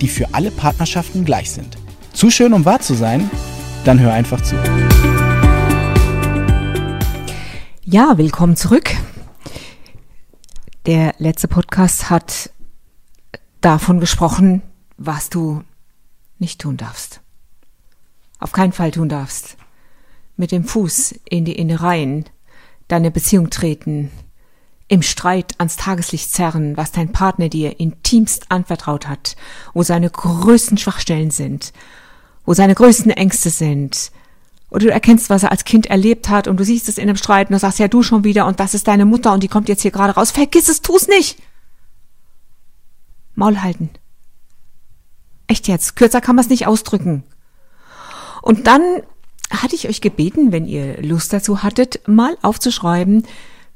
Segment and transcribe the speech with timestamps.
[0.00, 1.76] die für alle Partnerschaften gleich sind.
[2.12, 3.30] Zu schön, um wahr zu sein?
[3.84, 4.56] Dann hör einfach zu.
[7.84, 8.90] Ja, willkommen zurück.
[10.86, 12.50] Der letzte Podcast hat
[13.60, 14.62] davon gesprochen,
[14.96, 15.62] was du
[16.38, 17.20] nicht tun darfst.
[18.38, 19.56] Auf keinen Fall tun darfst.
[20.36, 22.24] Mit dem Fuß in die Innereien
[22.86, 24.10] deine Beziehung treten,
[24.88, 29.36] im Streit ans Tageslicht zerren, was dein Partner dir intimst anvertraut hat,
[29.74, 31.72] wo seine größten Schwachstellen sind,
[32.46, 34.10] wo seine größten Ängste sind,
[34.70, 37.16] oder du erkennst, was er als Kind erlebt hat und du siehst es in einem
[37.16, 39.48] Streit und du sagst, ja, du schon wieder und das ist deine Mutter und die
[39.48, 40.30] kommt jetzt hier gerade raus.
[40.30, 41.38] Vergiss es, tu's nicht!
[43.34, 43.90] Maul halten.
[45.46, 47.22] Echt jetzt, kürzer kann man es nicht ausdrücken.
[48.42, 48.82] Und dann
[49.50, 53.26] hatte ich euch gebeten, wenn ihr Lust dazu hattet, mal aufzuschreiben,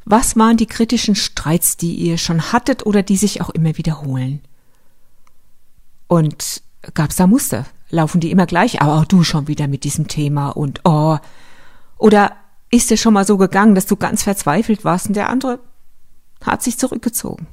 [0.05, 4.41] was waren die kritischen Streits, die ihr schon hattet oder die sich auch immer wiederholen?
[6.09, 6.63] Und
[6.95, 7.67] gab's da Muster?
[7.91, 8.83] Laufen die immer gleich?
[8.83, 11.19] Aber auch du schon wieder mit diesem Thema und oh.
[11.99, 12.33] Oder
[12.71, 15.61] ist es schon mal so gegangen, dass du ganz verzweifelt warst und der andere
[16.45, 17.47] hat sich zurückgezogen?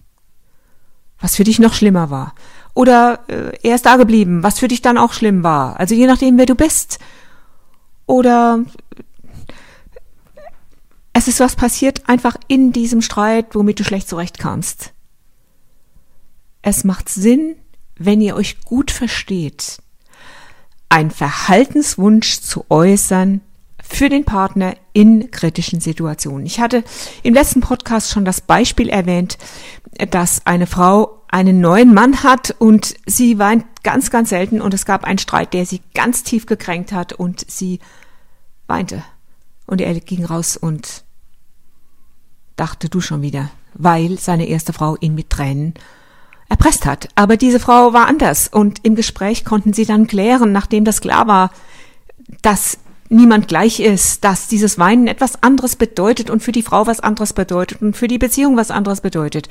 [1.19, 2.33] Was für dich noch schlimmer war.
[2.73, 5.79] Oder äh, er ist da geblieben, was für dich dann auch schlimm war.
[5.79, 6.99] Also je nachdem, wer du bist.
[8.05, 8.63] Oder
[11.13, 14.93] es ist was passiert einfach in diesem Streit, womit du schlecht zurechtkamst.
[16.61, 17.55] Es macht Sinn,
[17.97, 19.79] wenn ihr euch gut versteht,
[20.89, 23.41] einen Verhaltenswunsch zu äußern
[23.81, 26.45] für den Partner in kritischen Situationen.
[26.45, 26.83] Ich hatte
[27.23, 29.37] im letzten Podcast schon das Beispiel erwähnt,
[30.11, 34.85] dass eine Frau einen neuen Mann hat und sie weint ganz, ganz selten und es
[34.85, 37.79] gab einen Streit, der sie ganz tief gekränkt hat und sie
[38.67, 39.03] weinte.
[39.65, 41.03] Und er ging raus und
[42.59, 45.73] dachte du schon wieder, weil seine erste Frau ihn mit Tränen
[46.49, 47.09] erpresst hat.
[47.15, 51.27] Aber diese Frau war anders und im Gespräch konnten sie dann klären, nachdem das klar
[51.27, 51.51] war,
[52.41, 56.99] dass niemand gleich ist, dass dieses Weinen etwas anderes bedeutet und für die Frau was
[56.99, 59.49] anderes bedeutet und für die Beziehung was anderes bedeutet.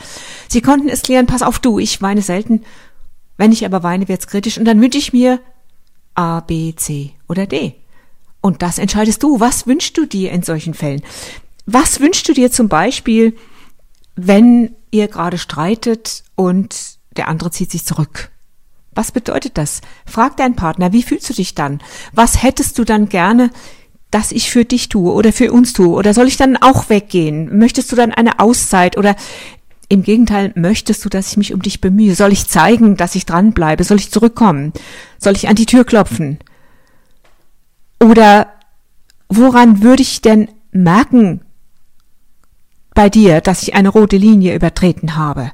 [0.49, 2.63] Sie konnten es klären, pass auf du, ich weine selten,
[3.37, 5.41] wenn ich aber weine, wird's kritisch und dann wünsche ich mir
[6.15, 7.75] A, B, C oder D.
[8.41, 9.41] Und das entscheidest du.
[9.41, 11.03] Was wünschst du dir in solchen Fällen?
[11.71, 13.37] Was wünschst du dir zum Beispiel,
[14.17, 18.31] wenn ihr gerade streitet und der andere zieht sich zurück?
[18.93, 19.83] Was bedeutet das?
[20.07, 21.83] Frag deinen Partner, wie fühlst du dich dann?
[22.15, 23.51] Was hättest du dann gerne,
[24.11, 25.91] dass ich für dich tue oder für uns tue?
[25.91, 27.59] Oder soll ich dann auch weggehen?
[27.59, 29.15] Möchtest du dann eine Auszeit oder
[29.91, 32.15] im Gegenteil, möchtest du, dass ich mich um dich bemühe?
[32.15, 33.85] Soll ich zeigen, dass ich dranbleibe?
[33.85, 34.73] Soll ich zurückkommen?
[35.19, 36.39] Soll ich an die Tür klopfen?
[38.03, 38.55] Oder
[39.29, 41.43] woran würde ich denn merken,
[42.99, 45.53] bei dir, dass ich eine rote Linie übertreten habe?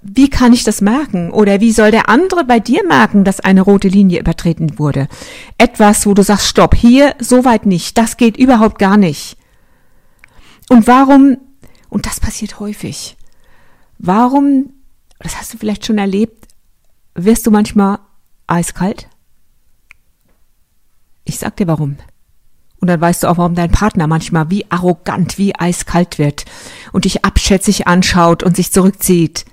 [0.00, 1.32] Wie kann ich das merken?
[1.32, 5.08] Oder wie soll der andere bei dir merken, dass eine rote Linie übertreten wurde?
[5.58, 9.36] Etwas, wo du sagst, stopp, hier, soweit nicht, das geht überhaupt gar nicht.
[10.68, 11.36] Und warum,
[11.88, 13.16] und das passiert häufig,
[13.98, 14.72] warum,
[15.18, 16.46] das hast du vielleicht schon erlebt,
[17.16, 17.98] wirst du manchmal
[18.46, 19.08] eiskalt?
[21.24, 21.96] Ich sag dir warum.
[22.84, 26.44] Und dann weißt du auch, warum dein Partner manchmal wie arrogant, wie eiskalt wird
[26.92, 29.46] und dich abschätzig anschaut und sich zurückzieht.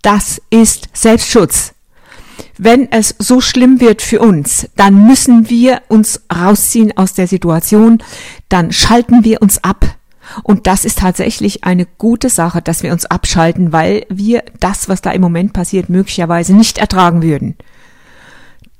[0.00, 1.74] Das ist Selbstschutz.
[2.56, 8.02] Wenn es so schlimm wird für uns, dann müssen wir uns rausziehen aus der Situation,
[8.48, 9.84] dann schalten wir uns ab.
[10.42, 15.02] Und das ist tatsächlich eine gute Sache, dass wir uns abschalten, weil wir das, was
[15.02, 17.58] da im Moment passiert, möglicherweise nicht ertragen würden.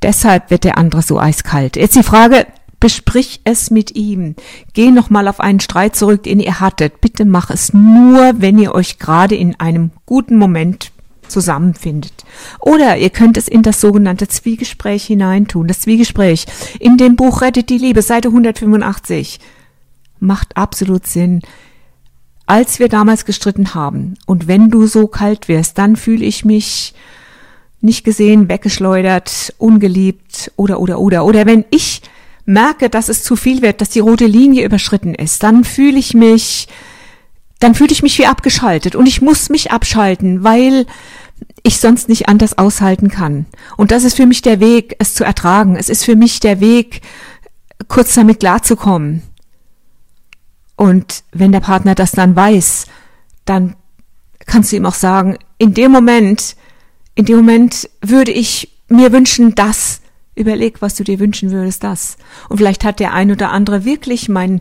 [0.00, 1.76] Deshalb wird der andere so eiskalt.
[1.76, 2.46] Jetzt die Frage,
[2.80, 4.36] Besprich es mit ihm.
[4.72, 7.00] Geh nochmal auf einen Streit zurück, den ihr hattet.
[7.00, 10.92] Bitte mach es nur, wenn ihr euch gerade in einem guten Moment
[11.26, 12.25] zusammenfindet.
[12.60, 15.66] Oder ihr könnt es in das sogenannte Zwiegespräch hineintun.
[15.66, 16.46] Das Zwiegespräch
[16.78, 19.40] in dem Buch Rettet die Liebe, Seite 185.
[20.20, 21.42] Macht absolut Sinn.
[22.46, 26.94] Als wir damals gestritten haben und wenn du so kalt wirst, dann fühle ich mich
[27.80, 31.25] nicht gesehen, weggeschleudert, ungeliebt oder oder oder.
[31.25, 32.02] Oder wenn ich
[32.48, 36.14] merke, dass es zu viel wird, dass die rote Linie überschritten ist, dann fühle ich
[36.14, 36.66] mich,
[37.60, 40.86] dann fühle ich mich wie abgeschaltet und ich muss mich abschalten, weil
[41.62, 43.46] ich sonst nicht anders aushalten kann.
[43.76, 45.76] Und das ist für mich der Weg, es zu ertragen.
[45.76, 47.02] Es ist für mich der Weg,
[47.86, 49.22] kurz damit klarzukommen.
[50.74, 52.86] Und wenn der Partner das dann weiß,
[53.44, 53.76] dann
[54.46, 56.56] kannst du ihm auch sagen, in dem Moment,
[57.14, 60.00] in dem Moment würde ich mir wünschen, das.
[60.38, 62.17] Überleg, was du dir wünschen würdest, das.
[62.49, 64.61] Und vielleicht hat der ein oder andere wirklich mein,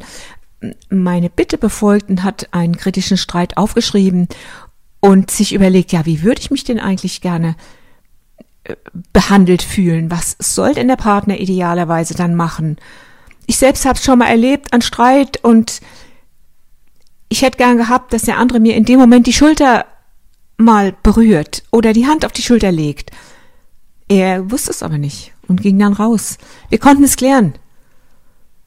[0.90, 4.28] meine Bitte befolgt und hat einen kritischen Streit aufgeschrieben
[5.00, 7.56] und sich überlegt, ja, wie würde ich mich denn eigentlich gerne
[8.64, 8.76] äh,
[9.14, 10.10] behandelt fühlen?
[10.10, 12.78] Was soll denn der Partner idealerweise dann machen?
[13.46, 15.80] Ich selbst habe es schon mal erlebt an Streit und
[17.30, 19.86] ich hätte gern gehabt, dass der andere mir in dem Moment die Schulter
[20.58, 23.12] mal berührt oder die Hand auf die Schulter legt.
[24.08, 26.38] Er wusste es aber nicht und ging dann raus.
[26.70, 27.54] Wir konnten es klären.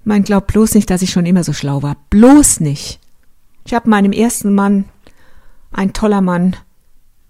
[0.04, 1.96] Mein glaubt bloß nicht, dass ich schon immer so schlau war.
[2.10, 3.00] Bloß nicht.
[3.64, 4.86] Ich habe meinem ersten Mann,
[5.72, 6.56] ein toller Mann,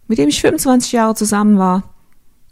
[0.07, 1.83] mit dem ich 25 Jahre zusammen war,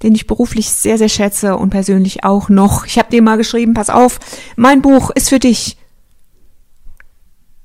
[0.02, 2.86] den ich beruflich sehr, sehr schätze und persönlich auch noch.
[2.86, 4.18] Ich habe dem mal geschrieben, pass auf,
[4.56, 5.76] mein Buch ist für dich.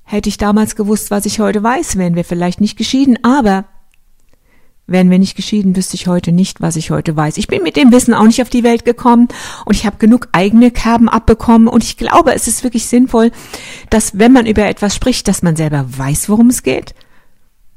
[0.04, 3.66] Hätte ich damals gewusst, was ich heute weiß, wären wir vielleicht nicht geschieden, aber
[4.86, 7.38] Wären wir nicht geschieden, wüsste ich heute nicht, was ich heute weiß.
[7.38, 9.30] Ich bin mit dem Wissen auch nicht auf die Welt gekommen
[9.66, 13.32] und ich habe genug eigene Kerben abbekommen und ich glaube, es ist wirklich sinnvoll,
[13.90, 16.96] dass wenn man über etwas spricht, dass man selber weiß, worum es geht.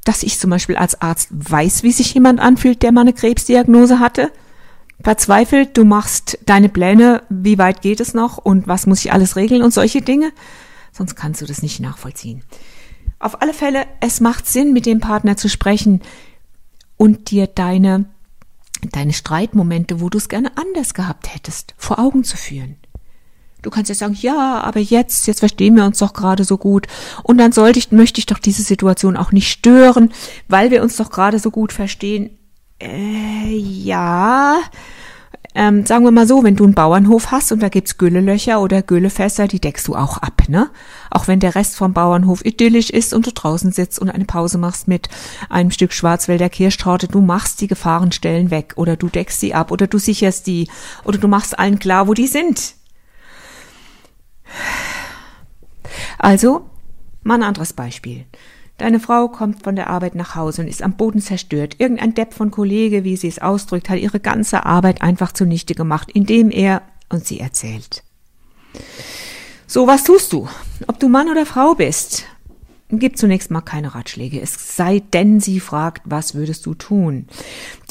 [0.03, 3.99] Dass ich zum Beispiel als Arzt weiß, wie sich jemand anfühlt, der mal eine Krebsdiagnose
[3.99, 4.31] hatte.
[5.01, 9.37] Verzweifelt, du machst deine Pläne, wie weit geht es noch und was muss ich alles
[9.37, 10.31] regeln und solche Dinge.
[10.91, 12.43] Sonst kannst du das nicht nachvollziehen.
[13.19, 16.01] Auf alle Fälle, es macht Sinn, mit dem Partner zu sprechen,
[16.97, 18.05] und dir deine,
[18.91, 22.77] deine Streitmomente, wo du es gerne anders gehabt hättest, vor Augen zu führen.
[23.61, 26.87] Du kannst ja sagen, ja, aber jetzt, jetzt verstehen wir uns doch gerade so gut.
[27.23, 30.11] Und dann sollte ich, möchte ich doch diese Situation auch nicht stören,
[30.47, 32.37] weil wir uns doch gerade so gut verstehen.
[32.79, 34.59] Äh, ja,
[35.55, 38.81] ähm, sagen wir mal so, wenn du einen Bauernhof hast und da gibt's Güllelöcher oder
[38.81, 40.69] Güllefässer, die deckst du auch ab, ne?
[41.09, 44.57] Auch wenn der Rest vom Bauernhof idyllisch ist und du draußen sitzt und eine Pause
[44.57, 45.09] machst mit
[45.49, 49.87] einem Stück Schwarzwälder Kirschtraute, du machst die Gefahrenstellen weg oder du deckst sie ab oder
[49.87, 50.69] du sicherst die
[51.03, 52.75] oder du machst allen klar, wo die sind.
[56.19, 56.69] Also,
[57.23, 58.25] mal ein anderes Beispiel.
[58.77, 61.75] Deine Frau kommt von der Arbeit nach Hause und ist am Boden zerstört.
[61.79, 66.11] Irgendein Depp von Kollege, wie sie es ausdrückt, hat ihre ganze Arbeit einfach zunichte gemacht,
[66.13, 68.03] indem er und sie erzählt.
[69.65, 70.47] So, was tust du?
[70.85, 72.25] Ob du Mann oder Frau bist?
[72.89, 77.27] Gib zunächst mal keine Ratschläge, es sei denn, sie fragt, was würdest du tun?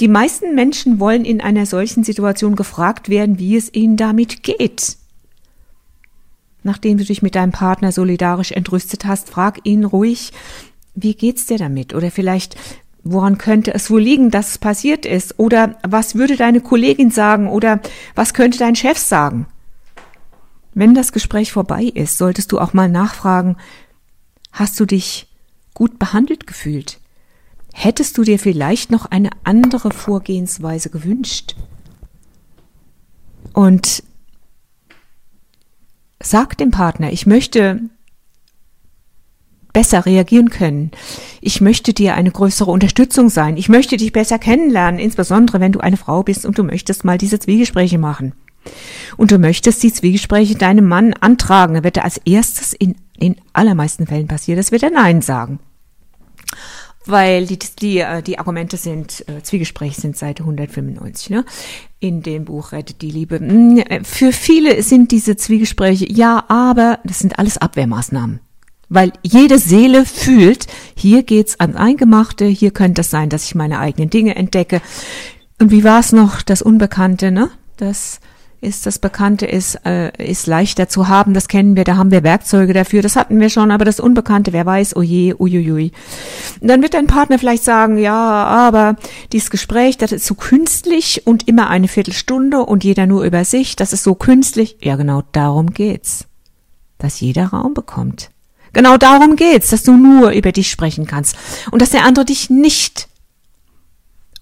[0.01, 4.97] Die meisten Menschen wollen in einer solchen Situation gefragt werden, wie es ihnen damit geht.
[6.63, 10.33] Nachdem du dich mit deinem Partner solidarisch entrüstet hast, frag ihn ruhig,
[10.97, 11.95] wie geht's dir damit?
[11.95, 12.57] Oder vielleicht,
[13.05, 15.39] woran könnte es wohl liegen, dass es passiert ist?
[15.39, 17.49] Oder was würde deine Kollegin sagen?
[17.49, 17.81] Oder
[18.17, 19.47] was könnte dein Chef sagen?
[20.75, 23.57] Wenn das Gespräch vorbei ist, solltest du auch mal nachfragen,
[24.53, 25.29] hast du dich
[25.75, 26.99] gut behandelt gefühlt?
[27.73, 31.57] Hättest du dir vielleicht noch eine andere Vorgehensweise gewünscht?
[33.53, 34.03] Und
[36.23, 37.83] sag dem Partner, ich möchte
[39.77, 40.91] besser reagieren können.
[41.43, 43.59] Ich möchte dir eine größere Unterstützung sein.
[43.59, 47.19] Ich möchte dich besser kennenlernen, insbesondere wenn du eine Frau bist und du möchtest mal
[47.19, 48.33] diese Zwiegespräche machen.
[49.19, 53.37] Und du möchtest die Zwiegespräche deinem Mann antragen, dann wird er als erstes in den
[53.53, 55.59] allermeisten Fällen passieren, das wird er Nein sagen.
[57.05, 61.45] Weil die, die, äh, die Argumente sind, äh, Zwiegespräche sind Seite 195, ne?
[62.01, 63.41] In dem Buch Rettet die Liebe.
[63.41, 68.41] Hm, für viele sind diese Zwiegespräche, ja, aber das sind alles Abwehrmaßnahmen.
[68.89, 73.79] Weil jede Seele fühlt, hier geht's ans Eingemachte, hier könnte es sein, dass ich meine
[73.81, 74.81] eigenen Dinge entdecke.
[75.61, 77.51] Und wie war es noch, das Unbekannte, ne?
[77.77, 78.21] Das
[78.61, 82.23] ist das Bekannte ist, äh, ist leichter zu haben, das kennen wir, da haben wir
[82.23, 85.93] Werkzeuge dafür, das hatten wir schon, aber das Unbekannte, wer weiß, oh je, uiuiui.
[86.61, 88.97] Und dann wird dein Partner vielleicht sagen, ja, aber
[89.33, 93.77] dieses Gespräch, das ist so künstlich und immer eine Viertelstunde und jeder nur über sich,
[93.77, 94.79] das ist so künstlich.
[94.83, 96.27] Ja, genau darum geht's.
[96.99, 98.31] Dass jeder Raum bekommt.
[98.77, 101.35] Genau darum geht's, dass du nur über dich sprechen kannst
[101.71, 103.09] und dass der andere dich nicht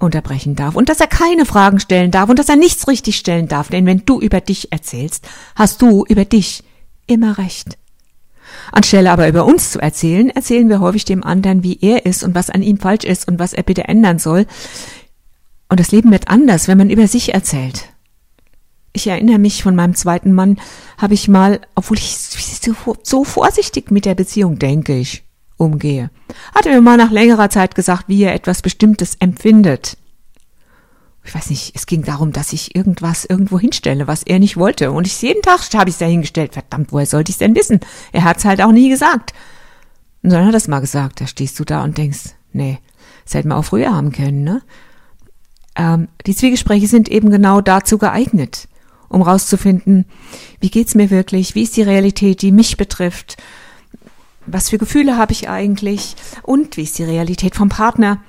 [0.01, 3.47] unterbrechen darf und dass er keine Fragen stellen darf und dass er nichts richtig stellen
[3.47, 6.65] darf, denn wenn du über dich erzählst, hast du über dich
[7.07, 7.79] immer recht.
[8.73, 12.35] Anstelle aber über uns zu erzählen, erzählen wir häufig dem anderen, wie er ist und
[12.35, 14.47] was an ihm falsch ist und was er bitte ändern soll.
[15.69, 17.94] Und das Leben wird anders, wenn man über sich erzählt
[18.95, 20.59] ich erinnere mich von meinem zweiten Mann,
[20.97, 22.17] habe ich mal, obwohl ich
[23.03, 25.25] so, vorsichtig mit der Beziehung, denke ich,
[25.57, 26.11] umgehe,
[26.55, 29.99] hat er mir mal nach längerer Zeit gesagt, wie er etwas Bestimmtes empfindet.
[31.25, 34.93] ich weiß nicht, es ging darum, dass ich irgendwas irgendwo hinstelle, was er nicht wollte.
[34.93, 36.53] Und ich jeden Tag habe ich es da hingestellt.
[36.53, 37.81] Verdammt, woher sollte ich es denn wissen?
[38.13, 39.33] Er hat es halt auch nie gesagt.
[40.23, 41.21] Und dann hat er es mal gesagt.
[41.21, 42.79] Da stehst du da und denkst, nee,
[43.25, 44.63] das hätten wir auch früher haben können, ne?
[45.77, 48.69] Ähm, die Zwiegespräche sind eben genau dazu geeignet,
[49.15, 50.05] um rauszufinden,
[50.61, 53.37] wie geht's mir wirklich, wie ist die Realität, die mich betrifft,
[54.47, 58.23] was für Gefühle habe ich eigentlich und wie ist die Realität vom Partner,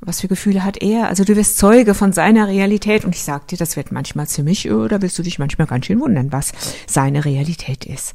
[0.00, 1.08] was für Gefühle hat er?
[1.08, 4.70] Also du wirst Zeuge von seiner Realität und ich sag dir, das wird manchmal ziemlich,
[4.70, 6.52] oder willst du dich manchmal ganz schön wundern, was
[6.86, 8.14] seine Realität ist.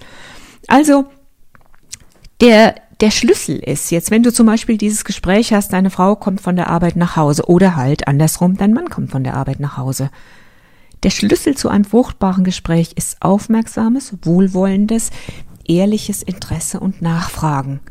[0.68, 1.06] Also,
[2.42, 6.42] der, der Schlüssel ist jetzt, wenn du zum Beispiel dieses Gespräch hast, deine Frau kommt
[6.42, 9.78] von der Arbeit nach Hause oder halt andersrum, dein Mann kommt von der Arbeit nach
[9.78, 10.10] Hause.
[11.04, 15.12] Der Schlüssel zu einem fruchtbaren Gespräch ist aufmerksames, wohlwollendes,
[15.68, 17.82] ehrliches Interesse und Nachfragen.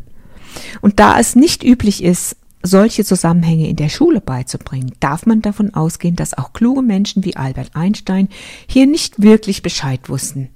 [0.80, 5.74] Und da es nicht üblich ist, solche Zusammenhänge in der Schule beizubringen, darf man davon
[5.74, 8.28] ausgehen, dass auch kluge Menschen wie Albert Einstein
[8.66, 10.50] hier nicht wirklich Bescheid wussten.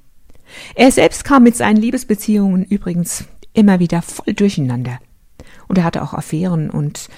[0.75, 5.01] Er selbst kam mit seinen Liebesbeziehungen übrigens immer wieder voll durcheinander.
[5.67, 7.09] Und er hatte auch Affären und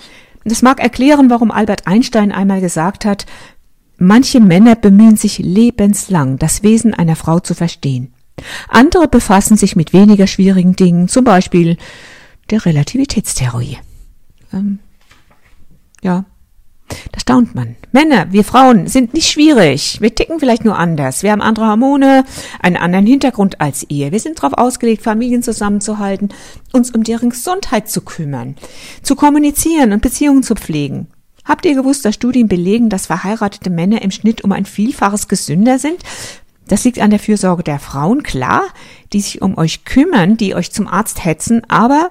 [0.44, 3.26] das mag erklären, warum Albert Einstein einmal gesagt hat,
[3.98, 8.14] manche Männer bemühen sich lebenslang, das Wesen einer Frau zu verstehen.
[8.68, 11.76] Andere befassen sich mit weniger schwierigen Dingen, zum Beispiel
[12.50, 13.78] der Relativitätstheorie.
[14.52, 14.78] Ähm,
[16.02, 16.24] ja,
[17.12, 17.76] da staunt man.
[17.92, 20.00] Männer, wir Frauen sind nicht schwierig.
[20.00, 21.22] Wir ticken vielleicht nur anders.
[21.22, 22.24] Wir haben andere Hormone,
[22.60, 24.12] einen anderen Hintergrund als ihr.
[24.12, 26.30] Wir sind darauf ausgelegt, Familien zusammenzuhalten,
[26.72, 28.56] uns um deren Gesundheit zu kümmern,
[29.02, 31.08] zu kommunizieren und Beziehungen zu pflegen.
[31.48, 35.78] Habt ihr gewusst, dass Studien belegen, dass verheiratete Männer im Schnitt um ein Vielfaches gesünder
[35.78, 35.96] sind?
[36.68, 38.64] Das liegt an der Fürsorge der Frauen, klar,
[39.14, 42.10] die sich um euch kümmern, die euch zum Arzt hetzen, aber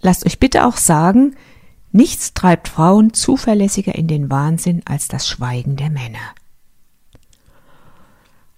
[0.00, 1.36] lasst euch bitte auch sagen,
[1.92, 6.18] nichts treibt Frauen zuverlässiger in den Wahnsinn als das Schweigen der Männer.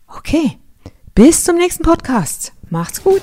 [0.07, 0.59] Okay,
[1.15, 2.55] bis zum nächsten Podcast.
[2.71, 3.23] Macht's gut.